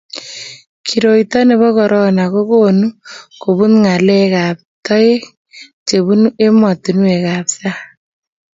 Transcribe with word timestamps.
koroito 0.87 1.37
nebo 1.47 1.67
korona 1.77 2.23
ko 2.33 2.39
konu 2.51 2.87
kobut 3.41 3.71
ngalek 3.81 4.31
ab 4.45 4.57
taek 4.85 5.21
chebunu 5.87 6.27
ematunuek 6.45 7.23
ab 7.37 7.45
sang 7.57 7.79